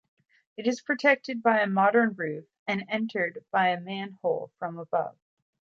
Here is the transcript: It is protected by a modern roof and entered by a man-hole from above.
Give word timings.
It 0.57 0.65
is 0.65 0.81
protected 0.81 1.43
by 1.43 1.61
a 1.61 1.67
modern 1.67 2.15
roof 2.15 2.45
and 2.65 2.83
entered 2.89 3.45
by 3.51 3.67
a 3.67 3.79
man-hole 3.79 4.51
from 4.57 4.79
above. 4.79 5.15